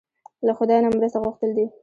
[0.45, 1.65] له خدای نه مرسته غوښتل دي.